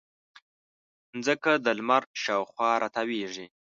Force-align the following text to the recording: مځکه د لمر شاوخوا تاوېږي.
مځکه 1.17 1.51
د 1.65 1.67
لمر 1.77 2.03
شاوخوا 2.23 2.71
تاوېږي. 2.95 3.45